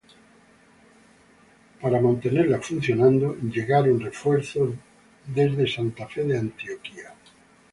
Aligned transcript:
Para 1.79 2.01
mantenerla 2.01 2.59
funcionando 2.59 3.37
le 3.39 3.51
llegaron 3.51 3.99
refuerzos 3.99 4.71
desde 5.27 5.67
Santa 5.71 6.07
Fe 6.07 6.23
de 6.23 6.39
Antioquia. 6.39 7.13